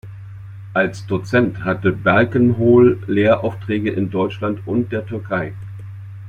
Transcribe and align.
Als 0.73 1.05
Dozent 1.05 1.63
hatte 1.63 1.91
Balkenhol 1.91 3.03
Lehraufträge 3.05 3.91
in 3.91 4.09
Deutschland 4.09 4.65
und 4.65 4.91
der 4.91 5.05
Türkei. 5.05 5.53